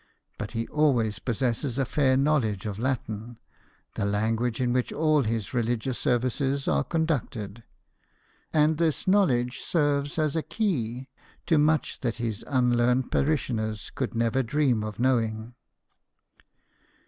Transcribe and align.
But 0.39 0.53
he 0.53 0.67
always 0.69 1.19
possesses 1.19 1.77
a 1.77 1.85
fair 1.85 2.17
knowledge 2.17 2.65
of 2.65 2.79
Latin, 2.79 3.37
the 3.93 4.03
language 4.03 4.59
in 4.59 4.73
which 4.73 4.91
all 4.91 5.21
his 5.21 5.53
religious 5.53 5.99
services 5.99 6.67
are 6.67 6.83
conducted; 6.83 7.63
and 8.51 8.79
this 8.79 9.07
knowledge 9.07 9.59
serves 9.59 10.17
as 10.17 10.35
a 10.35 10.41
key 10.41 11.05
to 11.45 11.59
much 11.59 11.99
that 11.99 12.15
his 12.15 12.43
unlearned 12.47 13.11
parishioners 13.11 13.91
could 13.93 14.15
never 14.15 14.41
dream 14.41 14.83
of 14.83 14.97
knowing. 14.97 15.53